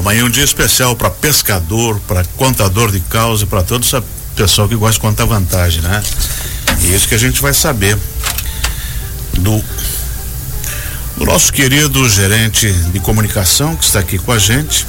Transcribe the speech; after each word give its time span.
Amanhã 0.00 0.22
é 0.22 0.24
um 0.24 0.30
dia 0.30 0.44
especial 0.44 0.96
para 0.96 1.10
pescador, 1.10 2.00
para 2.08 2.24
contador 2.38 2.90
de 2.90 3.00
causa, 3.00 3.46
para 3.46 3.62
todo 3.62 3.84
esse 3.84 4.02
pessoal 4.34 4.66
que 4.66 4.74
gosta 4.74 4.94
de 4.94 5.00
contar 5.00 5.26
vantagem, 5.26 5.82
né? 5.82 6.02
E 6.80 6.94
isso 6.94 7.06
que 7.06 7.14
a 7.14 7.18
gente 7.18 7.42
vai 7.42 7.52
saber 7.52 7.98
do, 9.34 9.62
do 11.18 11.26
nosso 11.26 11.52
querido 11.52 12.08
gerente 12.08 12.72
de 12.72 12.98
comunicação 13.00 13.76
que 13.76 13.84
está 13.84 13.98
aqui 13.98 14.16
com 14.16 14.32
a 14.32 14.38
gente 14.38 14.86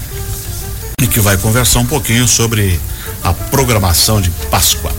e 1.01 1.05
que 1.05 1.19
vai 1.19 1.35
conversar 1.35 1.79
um 1.79 1.85
pouquinho 1.85 2.25
sobre 2.25 2.79
a 3.21 3.33
programação 3.33 4.21
de 4.21 4.29
Páscoa. 4.49 4.93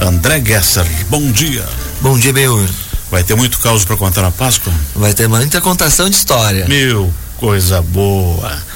André 0.00 0.40
Gesser, 0.46 0.86
bom 1.08 1.28
dia. 1.32 1.68
Bom 2.00 2.16
dia, 2.16 2.32
Benhur. 2.32 2.68
Vai 3.10 3.24
ter 3.24 3.34
muito 3.34 3.58
caos 3.58 3.84
para 3.84 3.96
contar 3.96 4.22
na 4.22 4.30
Páscoa? 4.30 4.72
Vai 4.94 5.12
ter 5.12 5.26
muita 5.26 5.60
contação 5.60 6.08
de 6.08 6.14
história. 6.14 6.66
Meu, 6.68 7.12
coisa 7.36 7.82
boa. 7.82 8.70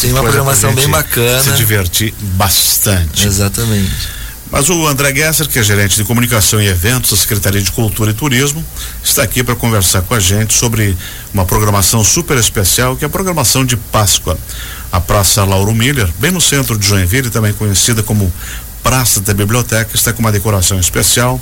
Tem 0.00 0.10
uma 0.12 0.22
programação 0.22 0.74
bem 0.74 0.88
bacana. 0.88 1.42
Se 1.42 1.52
divertir 1.52 2.14
bastante. 2.20 3.26
Exatamente. 3.26 4.20
Mas 4.50 4.68
o 4.68 4.86
André 4.86 5.14
Gesser, 5.14 5.48
que 5.48 5.60
é 5.60 5.62
gerente 5.62 5.94
de 5.94 6.02
comunicação 6.02 6.60
e 6.60 6.66
eventos 6.66 7.10
da 7.10 7.16
Secretaria 7.16 7.62
de 7.62 7.70
Cultura 7.70 8.10
e 8.10 8.14
Turismo, 8.14 8.64
está 9.02 9.22
aqui 9.22 9.44
para 9.44 9.54
conversar 9.54 10.02
com 10.02 10.12
a 10.12 10.18
gente 10.18 10.54
sobre 10.54 10.96
uma 11.32 11.44
programação 11.44 12.02
super 12.02 12.36
especial, 12.36 12.96
que 12.96 13.04
é 13.04 13.06
a 13.06 13.10
programação 13.10 13.64
de 13.64 13.76
Páscoa. 13.76 14.36
A 14.90 15.00
Praça 15.00 15.44
Lauro 15.44 15.72
Miller, 15.72 16.08
bem 16.18 16.32
no 16.32 16.40
centro 16.40 16.76
de 16.76 16.84
Joinville, 16.84 17.30
também 17.30 17.52
conhecida 17.52 18.02
como 18.02 18.32
Praça 18.82 19.20
da 19.20 19.32
Biblioteca, 19.32 19.90
está 19.94 20.12
com 20.12 20.18
uma 20.18 20.32
decoração 20.32 20.80
especial 20.80 21.40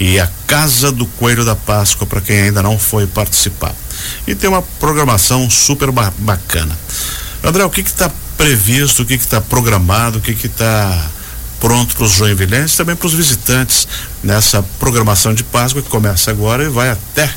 e 0.00 0.18
a 0.18 0.28
Casa 0.46 0.90
do 0.90 1.06
Coelho 1.06 1.44
da 1.44 1.54
Páscoa 1.54 2.06
para 2.06 2.20
quem 2.20 2.42
ainda 2.42 2.62
não 2.62 2.78
foi 2.78 3.06
participar. 3.06 3.74
E 4.26 4.34
tem 4.34 4.50
uma 4.50 4.62
programação 4.62 5.48
super 5.48 5.90
ba 5.90 6.12
bacana. 6.18 6.76
André, 7.44 7.62
o 7.62 7.68
que 7.68 7.82
está 7.82 8.10
previsto, 8.38 9.02
o 9.02 9.06
que 9.06 9.12
está 9.14 9.38
programado, 9.38 10.18
o 10.18 10.20
que 10.20 10.32
está 10.32 11.10
pronto 11.60 11.94
para 11.94 12.04
os 12.04 12.12
joinvilenses, 12.12 12.74
também 12.74 12.96
para 12.96 13.06
os 13.06 13.12
visitantes 13.12 13.86
nessa 14.22 14.62
programação 14.78 15.34
de 15.34 15.44
Páscoa 15.44 15.82
que 15.82 15.90
começa 15.90 16.30
agora 16.30 16.64
e 16.64 16.68
vai 16.68 16.88
até 16.88 17.30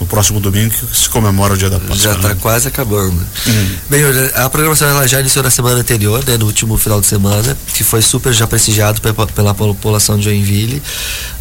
no 0.00 0.06
próximo 0.06 0.38
domingo 0.38 0.70
que 0.70 0.96
se 0.96 1.08
comemora 1.08 1.54
o 1.54 1.56
dia 1.56 1.68
da 1.68 1.78
Páscoa. 1.78 1.96
Já 1.96 2.12
está 2.12 2.28
né? 2.28 2.36
quase 2.40 2.68
acabando. 2.68 3.18
Uhum. 3.46 3.68
Bem, 3.90 4.02
a 4.34 4.48
programação 4.48 4.88
ela 4.88 5.06
já 5.06 5.20
iniciou 5.20 5.42
na 5.42 5.50
semana 5.50 5.80
anterior, 5.80 6.24
né, 6.24 6.36
no 6.36 6.46
último 6.46 6.78
final 6.78 7.00
de 7.00 7.06
semana, 7.06 7.56
que 7.74 7.82
foi 7.82 8.00
super 8.00 8.32
já 8.32 8.46
prestigiado 8.46 9.00
pela, 9.00 9.26
pela 9.26 9.54
população 9.54 10.16
de 10.16 10.24
Joinville. 10.24 10.82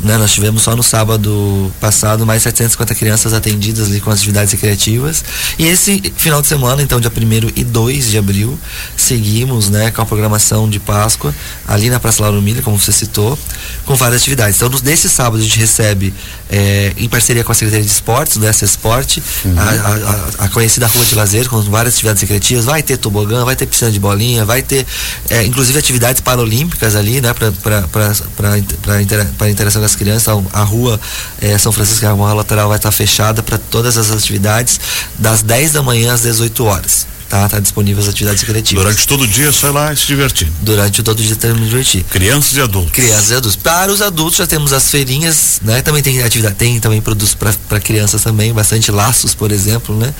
Né, 0.01 0.17
nós 0.17 0.31
tivemos 0.31 0.63
só 0.63 0.75
no 0.75 0.83
sábado 0.83 1.71
passado 1.79 2.25
mais 2.25 2.43
750 2.43 2.95
crianças 2.95 3.33
atendidas 3.33 3.87
ali 3.87 3.99
com 3.99 4.09
as 4.09 4.19
atividades 4.19 4.51
recreativas. 4.53 5.23
E 5.59 5.67
esse 5.67 6.13
final 6.15 6.41
de 6.41 6.47
semana, 6.47 6.81
então, 6.81 6.99
dia 6.99 7.11
1 7.15 7.51
e 7.55 7.63
2 7.63 8.11
de 8.11 8.17
abril, 8.17 8.59
seguimos 8.95 9.69
né, 9.69 9.91
com 9.91 10.01
a 10.01 10.05
programação 10.05 10.69
de 10.69 10.79
Páscoa 10.79 11.33
ali 11.67 11.89
na 11.89 11.99
Praça 11.99 12.23
Lauro 12.23 12.41
Miller, 12.41 12.63
como 12.63 12.79
você 12.79 12.91
citou, 12.91 13.37
com 13.85 13.95
várias 13.95 14.21
atividades. 14.21 14.55
Então, 14.55 14.71
nesse 14.83 15.09
sábado 15.09 15.39
a 15.39 15.43
gente 15.43 15.59
recebe, 15.59 16.13
é, 16.49 16.93
em 16.97 17.07
parceria 17.07 17.43
com 17.43 17.51
a 17.51 17.55
Secretaria 17.55 17.85
de 17.85 17.91
Esportes, 17.91 18.37
né, 18.37 18.46
Esporte, 18.49 19.21
uhum. 19.45 19.55
a, 19.57 20.41
a, 20.41 20.45
a, 20.45 20.49
conhecida 20.49 20.87
rua 20.87 21.05
de 21.05 21.15
lazer, 21.15 21.47
com 21.49 21.61
várias 21.61 21.95
atividades 21.95 22.21
recreativas, 22.21 22.65
vai 22.65 22.81
ter 22.81 22.97
tobogã, 22.97 23.43
vai 23.45 23.55
ter 23.55 23.65
piscina 23.65 23.91
de 23.91 23.99
bolinha, 23.99 24.45
vai 24.45 24.61
ter 24.61 24.85
é, 25.29 25.43
inclusive 25.43 25.77
atividades 25.77 26.21
paralímpicas 26.21 26.95
ali, 26.95 27.21
né, 27.21 27.33
para 27.33 29.01
intera 29.01 29.27
interação 29.49 29.81
com 29.81 29.85
as 29.85 29.95
crianças. 29.95 30.27
A, 30.27 30.61
a 30.61 30.63
rua 30.63 30.99
é, 31.41 31.57
São 31.57 31.71
Francisco, 31.71 32.05
a 32.05 32.11
rua 32.11 32.33
lateral 32.33 32.69
vai 32.69 32.77
estar 32.77 32.91
fechada 32.91 33.43
para 33.43 33.57
todas 33.57 33.97
as 33.97 34.11
atividades, 34.11 34.79
das 35.17 35.41
10 35.41 35.73
da 35.73 35.83
manhã 35.83 36.13
às 36.13 36.21
18 36.21 36.63
horas 36.65 37.16
tá, 37.29 37.47
tá 37.47 37.59
disponível 37.59 38.01
as 38.01 38.09
atividades 38.09 38.41
recreativas. 38.41 38.83
Durante 38.83 39.07
todo 39.07 39.23
o 39.23 39.27
dia, 39.27 39.51
só 39.51 39.67
ir 39.67 39.71
lá 39.71 39.93
e 39.93 39.97
se 39.97 40.05
divertir. 40.07 40.49
Durante 40.61 41.03
todo 41.03 41.19
o 41.19 41.23
dia 41.23 41.35
temos 41.35 41.59
me 41.59 41.67
divertir. 41.67 42.03
Crianças 42.05 42.57
e 42.57 42.61
adultos. 42.61 42.91
Crianças 42.91 43.29
e 43.29 43.35
adultos. 43.35 43.55
Para 43.55 43.91
os 43.91 44.01
adultos 44.01 44.37
já 44.37 44.47
temos 44.47 44.73
as 44.73 44.89
feirinhas, 44.89 45.59
né? 45.63 45.81
Também 45.81 46.01
tem 46.01 46.21
atividade, 46.21 46.55
tem 46.55 46.79
também 46.79 47.01
produtos 47.01 47.35
para 47.35 47.79
crianças 47.79 48.21
também, 48.23 48.53
bastante 48.53 48.91
laços, 48.91 49.33
por 49.33 49.51
exemplo, 49.51 49.95
né? 49.95 50.13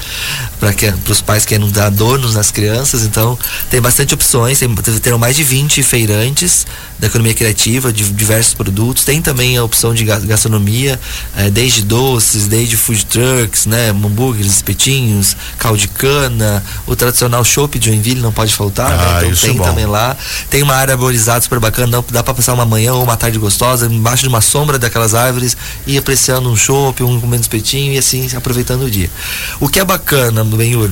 Para 0.60 0.74
que 0.74 0.94
os 1.10 1.22
pais 1.22 1.46
que 1.46 1.58
querem 1.58 1.70
dar 1.72 1.88
adornos 1.88 2.36
nas 2.36 2.52
crianças, 2.52 3.04
então 3.04 3.38
tem 3.70 3.82
bastante 3.82 4.14
opções, 4.14 4.60
tem, 4.60 4.74
terão 5.02 5.18
mais 5.18 5.36
de 5.36 5.44
20 5.44 5.82
feirantes 5.84 6.66
da 7.00 7.08
economia 7.08 7.34
criativa, 7.34 7.94
de 7.94 8.04
diversos 8.04 8.54
produtos. 8.54 9.04
Tem 9.04 9.22
também 9.22 9.58
a 9.58 9.64
opção 9.64 9.94
de 9.94 10.04
gastronomia, 10.04 11.00
é, 11.36 11.50
desde 11.50 11.82
doces, 11.84 12.48
desde 12.48 12.76
food 12.76 13.06
trucks, 13.06 13.66
né? 13.66 13.90
Hambúrgueres, 13.90 14.52
espetinhos, 14.52 15.36
caldo 15.58 15.78
de 15.80 15.88
cana, 15.88 16.64
o 16.86 16.96
tradicional 16.98 17.44
chopp 17.46 17.80
de 17.80 17.86
Joinville 17.90 18.22
não 18.22 18.32
pode 18.32 18.54
faltar, 18.54 18.90
né? 18.90 18.96
ah, 18.96 19.22
né? 19.22 19.28
Então 19.28 19.50
tem 19.50 19.60
é 19.60 19.64
também 19.64 19.86
lá. 19.86 20.18
Tem 20.50 20.64
uma 20.64 20.76
área 20.76 20.94
arborizada 20.94 21.42
super 21.42 21.60
bacana, 21.60 22.04
dá 22.10 22.24
para 22.24 22.34
passar 22.34 22.54
uma 22.54 22.66
manhã 22.66 22.94
ou 22.94 23.04
uma 23.04 23.16
tarde 23.16 23.38
gostosa, 23.40 23.86
embaixo 23.86 24.24
de 24.24 24.30
uma 24.30 24.42
sombra 24.42 24.78
daquelas 24.78 25.16
árvores, 25.16 25.56
e 25.86 25.98
apreciando 25.98 26.50
um 26.50 26.56
chopp, 26.56 27.02
um 27.04 27.22
comendo 27.22 27.42
espetinho 27.42 27.94
e 27.94 27.98
assim 27.98 28.28
aproveitando 28.36 28.84
o 28.84 28.92
dia. 28.92 29.10
O 29.60 29.70
que 29.70 29.80
é 29.80 29.86
bacana, 29.86 30.44
Benhur, 30.44 30.90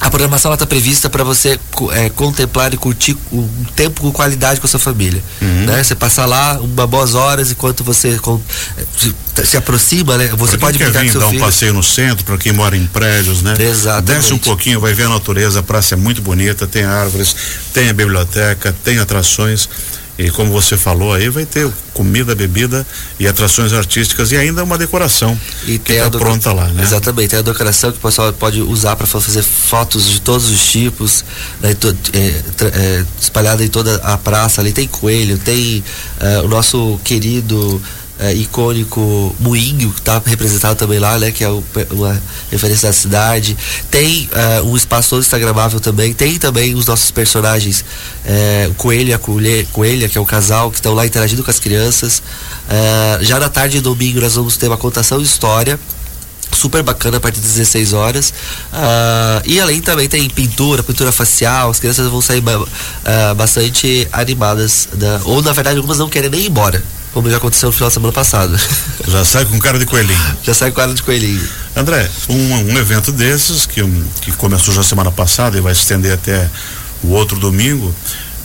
a 0.00 0.10
programação 0.10 0.52
está 0.52 0.64
prevista 0.64 1.10
para 1.10 1.24
você 1.24 1.58
é, 1.92 2.08
contemplar 2.10 2.72
e 2.72 2.76
curtir 2.76 3.16
o 3.32 3.48
tempo 3.74 4.00
com 4.00 4.12
qualidade 4.12 4.60
com 4.60 4.66
a 4.66 4.70
sua 4.70 4.78
família. 4.78 5.22
Uhum. 5.42 5.66
Né? 5.66 5.82
Você 5.82 5.94
passar 5.94 6.24
lá 6.24 6.58
uma 6.60 6.86
boas 6.86 7.14
horas 7.14 7.50
enquanto 7.50 7.82
você 7.82 8.18
se, 8.96 9.14
se, 9.44 9.56
aproxima, 9.56 10.16
né? 10.16 10.28
Você 10.36 10.56
pra 10.56 10.68
pode 10.68 10.78
quer 10.78 10.92
vir 10.92 11.12
dar 11.12 11.26
um 11.26 11.38
passeio 11.38 11.74
no 11.74 11.82
centro 11.82 12.24
para 12.24 12.38
quem 12.38 12.52
mora 12.52 12.76
em 12.76 12.86
prédios, 12.86 13.42
né? 13.42 13.56
Exatamente. 13.58 14.20
Desce 14.20 14.32
um 14.32 14.38
pouquinho, 14.38 14.80
vai 14.80 14.94
ver 14.94 15.04
a 15.04 15.08
natureza, 15.08 15.60
a 15.60 15.62
praça 15.62 15.94
é 15.94 15.96
muito 15.96 16.22
bonita, 16.22 16.66
tem 16.66 16.84
árvores, 16.84 17.34
tem 17.72 17.88
a 17.88 17.92
biblioteca, 17.92 18.74
tem 18.84 18.98
atrações. 18.98 19.68
E 20.18 20.30
como 20.30 20.50
você 20.50 20.76
falou 20.76 21.12
aí, 21.12 21.28
vai 21.28 21.46
ter 21.46 21.70
comida, 21.94 22.34
bebida 22.34 22.84
e 23.20 23.28
atrações 23.28 23.72
artísticas 23.72 24.32
e 24.32 24.36
ainda 24.36 24.64
uma 24.64 24.76
decoração 24.76 25.38
e 25.64 25.78
que 25.78 25.92
está 25.92 26.10
pronta 26.10 26.52
lá, 26.52 26.66
né? 26.68 26.82
Exatamente, 26.82 27.30
tem 27.30 27.38
a 27.38 27.42
decoração 27.42 27.92
que 27.92 27.98
o 27.98 28.00
pessoal 28.00 28.32
pode 28.32 28.60
usar 28.60 28.96
para 28.96 29.06
fazer 29.06 29.42
fotos 29.42 30.10
de 30.10 30.20
todos 30.20 30.50
os 30.50 30.66
tipos, 30.66 31.24
né, 31.60 31.70
é, 32.12 32.18
é, 32.18 33.04
espalhada 33.20 33.64
em 33.64 33.68
toda 33.68 33.94
a 33.96 34.18
praça 34.18 34.60
ali. 34.60 34.72
Tem 34.72 34.88
coelho, 34.88 35.38
tem 35.38 35.84
é, 36.18 36.40
o 36.40 36.48
nosso 36.48 36.98
querido 37.04 37.80
é, 38.18 38.32
icônico 38.34 39.34
Moinho, 39.38 39.92
que 39.92 40.00
está 40.00 40.20
representado 40.24 40.76
também 40.76 40.98
lá, 40.98 41.18
né? 41.18 41.30
Que 41.30 41.44
é 41.44 41.48
uma 41.90 42.20
referência 42.50 42.88
da 42.88 42.92
cidade. 42.92 43.56
Tem 43.90 44.28
uh, 44.62 44.66
um 44.66 44.76
espaço 44.76 45.10
todo 45.10 45.20
instagramável 45.20 45.78
também. 45.78 46.12
Tem 46.12 46.38
também 46.38 46.74
os 46.74 46.86
nossos 46.86 47.10
personagens, 47.10 47.84
é, 48.24 48.66
o 48.70 48.74
Coelho 48.74 49.10
e 49.10 49.14
a 49.14 49.18
Coelha, 49.18 50.08
que 50.08 50.18
é 50.18 50.20
o 50.20 50.26
casal, 50.26 50.70
que 50.70 50.76
estão 50.76 50.94
lá 50.94 51.06
interagindo 51.06 51.44
com 51.44 51.50
as 51.50 51.60
crianças. 51.60 52.18
Uh, 52.18 53.24
já 53.24 53.38
na 53.38 53.48
tarde 53.48 53.76
de 53.76 53.80
domingo 53.80 54.20
nós 54.20 54.34
vamos 54.34 54.56
ter 54.56 54.66
uma 54.66 54.76
contação 54.76 55.18
de 55.18 55.24
história 55.24 55.78
super 56.52 56.82
bacana 56.82 57.18
a 57.18 57.20
partir 57.20 57.40
das 57.40 57.52
16 57.52 57.92
horas. 57.92 58.30
Uh, 58.72 59.42
e 59.46 59.60
além 59.60 59.80
também 59.80 60.08
tem 60.08 60.28
pintura, 60.28 60.82
pintura 60.82 61.12
facial, 61.12 61.70
as 61.70 61.78
crianças 61.78 62.08
vão 62.08 62.20
sair 62.20 62.42
uh, 62.42 63.34
bastante 63.36 64.08
animadas. 64.12 64.88
Da, 64.92 65.20
ou 65.24 65.40
na 65.40 65.52
verdade 65.52 65.76
algumas 65.76 65.98
não 65.98 66.08
querem 66.08 66.30
nem 66.30 66.40
ir 66.40 66.46
embora 66.48 66.82
como 67.12 67.30
já 67.30 67.36
aconteceu 67.38 67.68
no 67.68 67.72
final 67.72 67.88
da 67.88 67.94
semana 67.94 68.12
passada. 68.12 68.58
Já 69.08 69.24
sai 69.24 69.44
com 69.46 69.58
cara 69.58 69.78
de 69.78 69.86
coelhinho. 69.86 70.36
Já 70.42 70.52
sai 70.52 70.70
com 70.70 70.76
cara 70.76 70.92
de 70.92 71.02
coelhinho. 71.02 71.48
André, 71.74 72.08
um, 72.28 72.72
um 72.72 72.78
evento 72.78 73.10
desses 73.10 73.64
que, 73.64 73.82
que 74.20 74.32
começou 74.32 74.74
já 74.74 74.82
semana 74.82 75.10
passada 75.10 75.56
e 75.56 75.60
vai 75.62 75.74
se 75.74 75.80
estender 75.80 76.12
até 76.12 76.48
o 77.02 77.08
outro 77.08 77.38
domingo, 77.38 77.94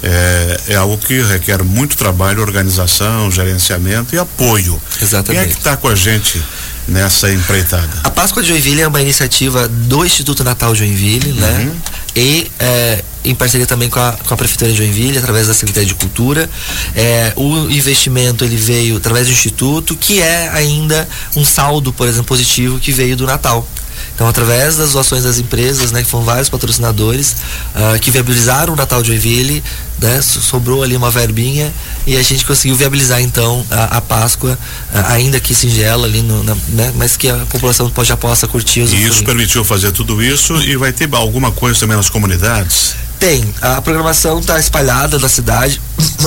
é, 0.02 0.62
é, 0.70 0.76
algo 0.76 0.98
que 0.98 1.22
requer 1.22 1.64
muito 1.64 1.98
trabalho, 1.98 2.42
organização, 2.42 3.32
gerenciamento 3.32 4.16
e 4.16 4.20
apoio. 4.20 4.80
Exatamente. 5.02 5.44
Quem 5.44 5.52
é 5.52 5.54
que 5.54 5.60
está 5.60 5.78
com 5.78 5.88
a 5.88 5.96
gente 5.96 6.42
nessa 6.88 7.32
empreitada? 7.32 7.90
A 8.04 8.10
Páscoa 8.10 8.42
de 8.42 8.50
Joinville 8.50 8.82
é 8.82 8.88
uma 8.88 9.02
iniciativa 9.02 9.68
do 9.68 10.06
Instituto 10.06 10.44
Natal 10.44 10.76
Joinville, 10.76 11.32
né? 11.34 11.50
uhum. 11.50 11.66
né? 11.66 11.76
E 12.16 12.52
é, 12.60 13.04
em 13.26 13.34
parceria 13.34 13.66
também 13.66 13.90
com 13.90 14.00
a, 14.00 14.12
com 14.12 14.34
a 14.34 14.38
Prefeitura 14.38 14.72
de 14.72 14.78
Joinville, 14.78 15.18
através 15.18 15.48
da 15.48 15.54
Secretaria 15.54 15.88
de 15.88 15.96
Cultura. 15.96 16.50
É, 16.96 17.34
o 17.36 17.70
investimento 17.70 18.44
ele 18.44 18.56
veio 18.56 18.98
através 18.98 19.28
do 19.28 19.34
Instituto, 19.34 19.96
que 19.96 20.22
é 20.22 20.50
ainda 20.50 21.08
um 21.36 21.46
saldo, 21.46 21.94
por 21.94 22.08
exemplo, 22.08 22.26
positivo 22.26 22.80
que 22.80 22.92
veio 22.92 23.16
do 23.16 23.26
Natal. 23.26 23.68
Então, 24.16 24.28
através 24.28 24.78
das 24.78 24.94
doações 24.94 25.24
das 25.24 25.38
empresas, 25.40 25.92
né, 25.92 26.04
que 26.04 26.10
foram 26.10 26.24
vários 26.24 26.50
patrocinadores 26.50 27.36
uh, 27.76 28.00
que 28.00 28.12
viabilizaram 28.12 28.74
o 28.74 28.76
Natal 28.76 29.02
de 29.02 29.10
Joinville, 29.10 29.64
né, 30.00 30.22
sobrou 30.22 30.84
ali 30.84 30.96
uma 30.96 31.10
verbinha 31.10 31.74
e 32.06 32.18
a 32.18 32.22
gente 32.22 32.46
conseguiu 32.46 32.76
viabilizar 32.76 33.22
então 33.22 33.66
a, 33.72 33.98
a 33.98 34.02
Páscoa, 34.02 34.58
uh, 34.94 34.98
ainda 35.08 35.40
que 35.40 35.56
singela 35.56 36.06
ali, 36.06 36.22
no, 36.22 36.44
na, 36.44 36.56
né, 36.70 36.94
mas 36.96 37.18
que 37.18 37.30
a 37.30 37.38
população 37.50 37.92
já 38.04 38.18
possa 38.18 38.48
curtir. 38.48 38.82
Os 38.82 38.92
e 38.92 39.04
isso 39.04 39.24
permitiu 39.24 39.64
fazer 39.64 39.92
tudo 39.92 40.22
isso 40.22 40.62
e 40.62 40.76
vai 40.76 40.92
ter 40.92 41.10
alguma 41.14 41.52
coisa 41.52 41.80
também 41.80 41.98
nas 41.98 42.10
comunidades? 42.10 42.96
Tem. 43.24 43.42
A 43.62 43.82
programação 43.82 44.40
está 44.40 44.60
espalhada 44.60 45.18
na 45.18 45.30
cidade. 45.30 45.80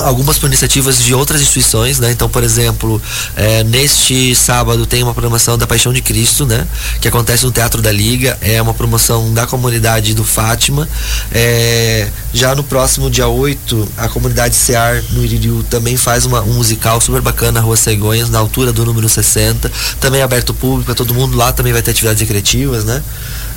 Algumas 0.03 0.37
por 0.37 0.47
iniciativas 0.47 0.99
de 1.03 1.13
outras 1.13 1.41
instituições, 1.41 1.99
né? 1.99 2.11
Então, 2.11 2.29
por 2.29 2.43
exemplo, 2.43 3.01
é, 3.35 3.63
neste 3.63 4.35
sábado 4.35 4.85
tem 4.85 5.03
uma 5.03 5.13
programação 5.13 5.57
da 5.57 5.65
Paixão 5.65 5.91
de 5.93 6.01
Cristo, 6.01 6.45
né? 6.45 6.67
Que 7.01 7.07
acontece 7.07 7.45
no 7.45 7.51
Teatro 7.51 7.81
da 7.81 7.91
Liga, 7.91 8.37
é 8.41 8.61
uma 8.61 8.73
promoção 8.73 9.33
da 9.33 9.45
comunidade 9.45 10.13
do 10.13 10.23
Fátima. 10.23 10.87
É, 11.31 12.07
já 12.33 12.55
no 12.55 12.63
próximo 12.63 13.09
dia 13.09 13.27
8, 13.27 13.87
a 13.97 14.07
comunidade 14.09 14.55
Cear 14.55 15.03
no 15.11 15.23
Iririu 15.23 15.63
também 15.69 15.97
faz 15.97 16.25
uma, 16.25 16.41
um 16.41 16.53
musical 16.53 16.99
super 17.01 17.21
bacana 17.21 17.53
na 17.53 17.61
Rua 17.61 17.77
Cegonhas, 17.77 18.29
na 18.29 18.39
altura 18.39 18.71
do 18.71 18.85
número 18.85 19.07
60. 19.07 19.71
Também 19.99 20.21
é 20.21 20.23
aberto 20.23 20.53
público 20.53 20.85
para 20.85 20.95
todo 20.95 21.13
mundo, 21.13 21.35
lá 21.37 21.51
também 21.51 21.73
vai 21.73 21.81
ter 21.81 21.91
atividades 21.91 22.21
recreativas, 22.21 22.83
né? 22.83 23.01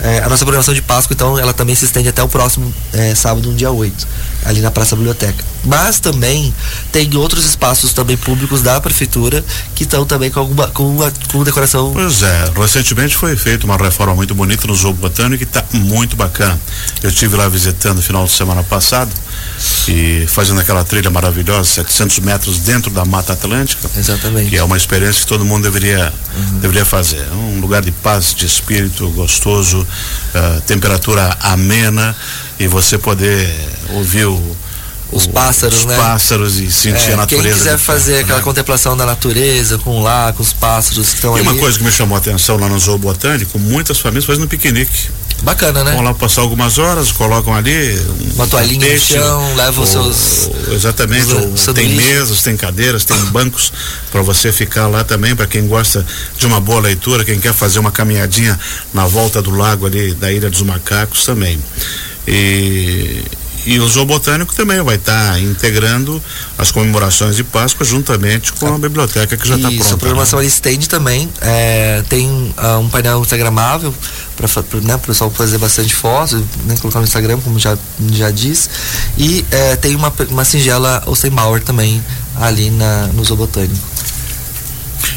É, 0.02 0.20
a 0.20 0.28
nossa 0.28 0.44
programação 0.44 0.72
de 0.72 0.80
Páscoa, 0.80 1.12
então, 1.14 1.38
ela 1.38 1.52
também 1.52 1.74
se 1.74 1.84
estende 1.84 2.08
até 2.08 2.22
o 2.22 2.28
próximo 2.28 2.72
é, 2.92 3.14
sábado, 3.14 3.50
no 3.50 3.54
dia 3.54 3.70
8, 3.70 4.08
ali 4.44 4.60
na 4.60 4.70
Praça 4.70 4.96
Biblioteca. 4.96 5.44
Mas 5.64 6.00
também 6.00 6.54
tem 6.90 7.14
outros 7.16 7.44
espaços 7.44 7.92
também 7.92 8.16
públicos 8.16 8.62
da 8.62 8.80
prefeitura 8.80 9.44
que 9.74 9.84
estão 9.84 10.06
também 10.06 10.30
com 10.30 10.40
alguma 10.40 10.68
com, 10.68 10.88
uma, 10.88 11.12
com 11.30 11.44
decoração. 11.44 11.92
Pois 11.92 12.22
é, 12.22 12.50
recentemente 12.56 13.16
foi 13.16 13.36
feita 13.36 13.66
uma 13.66 13.76
reforma 13.76 14.14
muito 14.14 14.34
bonita 14.34 14.66
no 14.66 14.74
Zoo 14.74 14.94
Botânico 14.94 15.38
que 15.38 15.44
está 15.44 15.64
muito 15.72 16.16
bacana. 16.16 16.58
Eu 17.02 17.10
estive 17.10 17.36
lá 17.36 17.48
visitando 17.48 17.96
no 17.96 18.02
final 18.02 18.24
de 18.24 18.32
semana 18.32 18.62
passado 18.62 19.10
e 19.88 20.26
fazendo 20.28 20.60
aquela 20.60 20.84
trilha 20.84 21.10
maravilhosa, 21.10 21.68
700 21.68 22.20
metros 22.20 22.58
dentro 22.60 22.90
da 22.90 23.04
Mata 23.04 23.34
Atlântica. 23.34 23.90
Exatamente. 23.96 24.50
Que 24.50 24.56
é 24.56 24.62
uma 24.62 24.76
experiência 24.76 25.20
que 25.20 25.26
todo 25.26 25.44
mundo 25.44 25.64
deveria 25.64 26.12
uhum. 26.34 26.58
deveria 26.60 26.84
fazer. 26.84 27.26
É 27.30 27.34
um 27.34 27.60
lugar 27.60 27.82
de 27.82 27.90
paz, 27.90 28.34
de 28.34 28.46
espírito 28.46 29.08
gostoso, 29.10 29.80
uh, 29.80 30.60
temperatura 30.62 31.36
amena 31.40 32.16
e 32.58 32.66
você 32.66 32.98
poder 32.98 33.48
ouvir 33.94 34.26
o 34.26 34.56
os 35.12 35.26
pássaros, 35.26 35.80
os 35.80 35.86
né? 35.86 35.96
pássaros 35.96 36.58
e 36.58 36.70
sentir 36.70 37.10
é, 37.10 37.14
a 37.14 37.16
natureza. 37.16 37.48
Quem 37.48 37.58
quiser 37.58 37.78
fazer 37.78 38.20
aquela 38.20 38.38
né? 38.38 38.44
contemplação 38.44 38.96
da 38.96 39.04
natureza, 39.04 39.78
com 39.78 40.02
lá, 40.02 40.32
com 40.32 40.42
os 40.42 40.52
pássaros 40.52 41.08
que 41.08 41.14
estão 41.16 41.34
ali. 41.34 41.44
E 41.44 41.48
uma 41.48 41.56
coisa 41.56 41.78
que 41.78 41.84
me 41.84 41.90
chamou 41.90 42.14
a 42.14 42.18
atenção 42.18 42.56
lá 42.56 42.68
no 42.68 42.78
Zoo 42.78 42.98
Botânico, 42.98 43.58
muitas 43.58 43.98
famílias 43.98 44.24
fazendo 44.24 44.46
piquenique. 44.46 45.10
Bacana, 45.42 45.82
né? 45.82 45.92
Vão 45.92 46.02
lá 46.02 46.12
passar 46.12 46.42
algumas 46.42 46.78
horas, 46.78 47.10
colocam 47.12 47.54
ali 47.54 47.98
um 47.98 48.34
uma 48.34 48.46
toalhinha 48.46 48.92
no 48.92 49.00
chão, 49.00 49.56
levam 49.56 49.84
os 49.84 49.90
seus. 49.90 50.50
Exatamente, 50.70 51.32
os, 51.32 51.64
tem 51.74 51.88
mesas, 51.94 52.42
tem 52.42 52.56
cadeiras, 52.56 53.04
tem 53.06 53.16
bancos 53.26 53.72
para 54.12 54.20
você 54.20 54.52
ficar 54.52 54.86
lá 54.86 55.02
também, 55.02 55.34
para 55.34 55.46
quem 55.46 55.66
gosta 55.66 56.04
de 56.36 56.46
uma 56.46 56.60
boa 56.60 56.80
leitura, 56.80 57.24
quem 57.24 57.40
quer 57.40 57.54
fazer 57.54 57.78
uma 57.78 57.90
caminhadinha 57.90 58.58
na 58.92 59.06
volta 59.06 59.40
do 59.40 59.50
lago 59.50 59.86
ali 59.86 60.12
da 60.12 60.30
Ilha 60.30 60.50
dos 60.50 60.60
Macacos 60.60 61.24
também. 61.24 61.58
E, 62.28 63.24
e 63.66 63.78
o 63.78 63.88
Zoo 63.88 64.04
Botânico 64.04 64.54
também 64.54 64.82
vai 64.82 64.96
estar 64.96 65.32
tá 65.32 65.40
integrando 65.40 66.22
as 66.56 66.70
comemorações 66.70 67.36
de 67.36 67.44
Páscoa 67.44 67.84
juntamente 67.84 68.52
com 68.52 68.74
a 68.74 68.78
biblioteca 68.78 69.36
que 69.36 69.46
já 69.46 69.56
está 69.56 69.68
pronta. 69.68 69.84
Isso, 69.84 69.94
a 69.94 69.98
programação 69.98 70.38
né? 70.38 70.46
estende 70.46 70.88
também. 70.88 71.28
É, 71.40 72.02
tem 72.08 72.26
uh, 72.28 72.78
um 72.78 72.88
painel 72.88 73.20
instagramável 73.20 73.94
para 74.36 74.48
né, 74.80 74.94
o 74.94 74.98
pessoal 74.98 75.30
fazer 75.30 75.58
bastante 75.58 75.94
fotos, 75.94 76.40
né, 76.64 76.76
colocar 76.80 77.00
no 77.00 77.04
Instagram, 77.04 77.38
como 77.40 77.58
já, 77.58 77.76
já 78.12 78.30
diz. 78.30 78.70
E 79.18 79.44
é, 79.50 79.76
tem 79.76 79.94
uma, 79.94 80.12
uma 80.30 80.44
singela 80.44 81.02
Ostenbauer 81.06 81.62
também 81.62 82.02
ali 82.36 82.70
na, 82.70 83.08
no 83.08 83.22
Zoo 83.24 83.36
Botânico. 83.36 83.78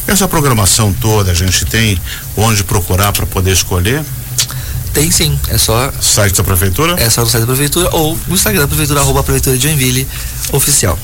Essa 0.05 0.27
programação 0.27 0.93
toda 0.93 1.31
a 1.31 1.33
gente 1.33 1.65
tem 1.65 1.99
onde 2.35 2.63
procurar 2.63 3.13
para 3.13 3.25
poder 3.25 3.51
escolher? 3.51 4.03
Tem 4.93 5.09
sim, 5.09 5.39
é 5.47 5.57
só. 5.57 5.91
Site 5.99 6.35
da 6.35 6.43
prefeitura? 6.43 6.95
É 6.99 7.09
só 7.09 7.21
no 7.21 7.29
site 7.29 7.41
da 7.41 7.47
prefeitura 7.47 7.89
ou 7.93 8.17
no 8.27 8.35
Instagram 8.35 8.61
da 8.61 8.67
prefeitura, 8.67 8.99
arroba 8.99 9.23
prefeitura 9.23 9.57
de 9.57 9.63
Joinville 9.63 10.07
oficial. 10.51 10.97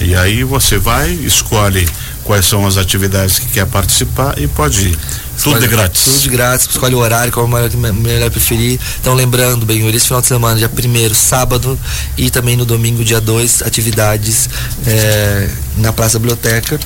E 0.00 0.14
aí 0.14 0.44
você 0.44 0.78
vai, 0.78 1.10
escolhe 1.10 1.88
quais 2.22 2.44
são 2.46 2.66
as 2.66 2.76
atividades 2.76 3.38
que 3.38 3.46
quer 3.46 3.66
participar 3.66 4.38
e 4.38 4.46
pode 4.46 4.88
ir. 4.88 4.98
Tudo 5.42 5.60
de 5.60 5.68
grátis. 5.68 6.02
Tudo 6.04 6.18
de 6.18 6.28
grátis, 6.28 6.68
escolhe 6.70 6.94
o 6.94 6.98
horário, 6.98 7.32
qual 7.32 7.46
é 7.46 7.48
o 7.48 7.52
melhor, 7.52 7.94
melhor 7.94 8.30
preferir. 8.30 8.78
Então, 9.00 9.14
lembrando, 9.14 9.64
bem, 9.64 9.86
esse 9.88 10.06
final 10.06 10.20
de 10.20 10.26
semana, 10.26 10.58
dia 10.58 10.68
primeiro, 10.68 11.14
sábado, 11.14 11.78
e 12.16 12.30
também 12.30 12.56
no 12.56 12.64
domingo, 12.64 13.04
dia 13.04 13.20
2, 13.20 13.62
atividades 13.62 14.48
é, 14.86 15.48
na 15.76 15.92
Praça 15.92 16.18
Biblioteca, 16.18 16.80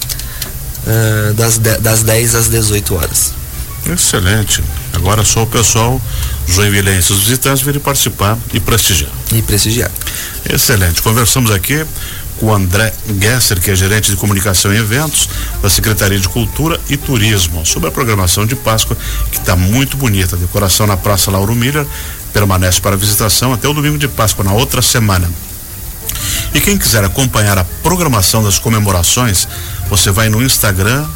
é, 0.86 1.32
das, 1.32 1.58
de, 1.58 1.78
das 1.78 2.02
10 2.02 2.34
às 2.34 2.48
18 2.48 2.94
horas. 2.94 3.32
Excelente. 3.86 4.62
Agora 4.92 5.24
só 5.24 5.42
o 5.42 5.46
pessoal 5.46 6.00
joinvilense, 6.46 7.12
os 7.12 7.20
visitantes 7.20 7.62
virem 7.62 7.80
participar 7.80 8.36
e 8.52 8.60
prestigiar. 8.60 9.10
E 9.32 9.42
prestigiar. 9.42 9.90
Excelente. 10.48 11.00
Conversamos 11.00 11.50
aqui 11.50 11.84
com 12.38 12.46
o 12.46 12.54
André 12.54 12.92
Gesser, 13.20 13.60
que 13.60 13.70
é 13.70 13.76
gerente 13.76 14.10
de 14.10 14.16
comunicação 14.16 14.72
e 14.72 14.78
eventos 14.78 15.28
da 15.62 15.68
Secretaria 15.68 16.18
de 16.18 16.28
Cultura 16.28 16.80
e 16.88 16.96
Turismo, 16.96 17.64
sobre 17.66 17.90
a 17.90 17.92
programação 17.92 18.46
de 18.46 18.56
Páscoa, 18.56 18.96
que 19.30 19.38
está 19.38 19.54
muito 19.54 19.96
bonita. 19.96 20.36
A 20.36 20.38
decoração 20.38 20.86
na 20.86 20.96
Praça 20.96 21.30
Lauro 21.30 21.54
Miller 21.54 21.86
permanece 22.32 22.80
para 22.80 22.96
visitação 22.96 23.52
até 23.52 23.68
o 23.68 23.74
domingo 23.74 23.98
de 23.98 24.08
Páscoa, 24.08 24.44
na 24.44 24.52
outra 24.52 24.80
semana. 24.80 25.30
E 26.54 26.60
quem 26.60 26.78
quiser 26.78 27.04
acompanhar 27.04 27.58
a 27.58 27.64
programação 27.82 28.42
das 28.42 28.58
comemorações, 28.58 29.46
você 29.88 30.10
vai 30.10 30.28
no 30.28 30.42
Instagram 30.42 31.06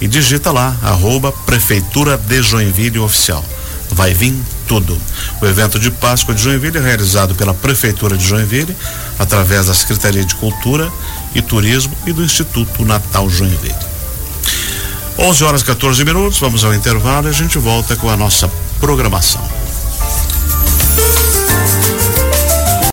e 0.00 0.08
digita 0.08 0.50
lá, 0.50 0.76
arroba 0.82 1.30
Prefeitura 1.32 2.16
de 2.16 2.42
Joinville 2.42 2.98
Oficial. 2.98 3.44
Vai 3.90 4.14
vir 4.14 4.34
tudo. 4.66 4.96
O 5.40 5.46
evento 5.46 5.78
de 5.78 5.90
Páscoa 5.90 6.34
de 6.34 6.42
Joinville 6.42 6.78
é 6.78 6.80
realizado 6.80 7.34
pela 7.34 7.52
Prefeitura 7.52 8.16
de 8.16 8.24
Joinville, 8.24 8.76
através 9.18 9.66
da 9.66 9.74
Secretaria 9.74 10.24
de 10.24 10.34
Cultura 10.36 10.90
e 11.34 11.42
Turismo 11.42 11.96
e 12.06 12.12
do 12.12 12.22
Instituto 12.22 12.84
Natal 12.84 13.28
Joinville. 13.28 13.74
11 15.18 15.44
horas 15.44 15.62
14 15.62 16.04
minutos, 16.04 16.38
vamos 16.38 16.64
ao 16.64 16.72
intervalo 16.72 17.26
e 17.26 17.30
a 17.30 17.34
gente 17.34 17.58
volta 17.58 17.94
com 17.96 18.08
a 18.08 18.16
nossa 18.16 18.50
programação. 18.80 19.59